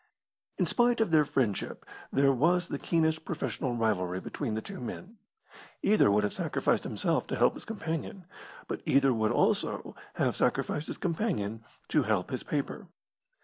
In 0.57 0.65
spite 0.65 0.99
of 0.99 1.11
their 1.11 1.25
friendship 1.25 1.85
there 2.11 2.31
was 2.33 2.69
the 2.69 2.79
keenest 2.79 3.23
professional 3.23 3.75
rivalry 3.75 4.19
between 4.19 4.55
the 4.55 4.59
two 4.63 4.79
men. 4.79 5.17
Either 5.83 6.09
would 6.09 6.23
have 6.23 6.33
sacrificed 6.33 6.85
himself 6.85 7.27
to 7.27 7.35
help 7.35 7.53
his 7.53 7.65
companion, 7.65 8.25
but 8.67 8.81
either 8.87 9.13
would 9.13 9.31
also 9.31 9.95
have 10.15 10.35
sacrificed 10.35 10.87
his 10.87 10.97
companion 10.97 11.63
to 11.89 12.01
help 12.01 12.31
his 12.31 12.41
paper. 12.41 12.87